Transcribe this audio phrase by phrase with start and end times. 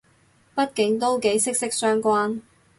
[0.55, 2.41] 畢竟都幾息息相關